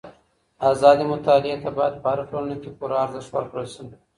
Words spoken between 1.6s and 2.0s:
ته بايد